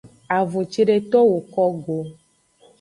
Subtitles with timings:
[0.37, 1.97] Avun cedeto woko go.